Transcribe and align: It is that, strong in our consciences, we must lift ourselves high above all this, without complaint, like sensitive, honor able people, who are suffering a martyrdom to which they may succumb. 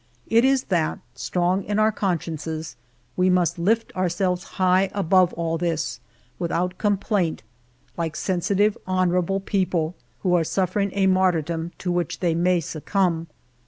It 0.25 0.43
is 0.43 0.63
that, 0.73 0.97
strong 1.13 1.63
in 1.63 1.77
our 1.77 1.91
consciences, 1.91 2.75
we 3.15 3.29
must 3.29 3.59
lift 3.59 3.95
ourselves 3.95 4.45
high 4.57 4.89
above 4.95 5.31
all 5.33 5.59
this, 5.59 5.99
without 6.39 6.79
complaint, 6.79 7.43
like 7.97 8.15
sensitive, 8.15 8.75
honor 8.87 9.19
able 9.19 9.39
people, 9.39 9.93
who 10.21 10.33
are 10.33 10.43
suffering 10.43 10.89
a 10.93 11.05
martyrdom 11.05 11.71
to 11.77 11.91
which 11.91 12.19
they 12.19 12.33
may 12.33 12.61
succumb. 12.61 13.27